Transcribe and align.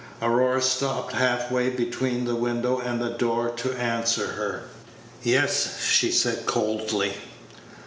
Aurora 0.19 0.63
stopped 0.63 1.13
half 1.13 1.51
way 1.51 1.69
between 1.69 2.25
the 2.25 2.33
window 2.35 2.79
and 2.79 2.99
the 2.99 3.11
door 3.11 3.51
to 3.51 3.73
answer 3.73 4.25
her. 4.29 4.63
"Yes," 5.21 5.79
she 5.79 6.11
said 6.11 6.47
coldly. 6.47 7.13